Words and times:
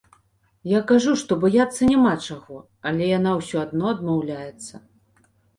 Я 0.69 0.79
кажу, 0.91 1.11
што 1.23 1.37
баяцца 1.43 1.89
няма 1.91 2.13
чаго, 2.29 2.57
але 2.93 3.13
яна 3.19 3.37
ўсё 3.43 3.57
адно 3.67 3.85
адмаўляецца. 3.95 4.73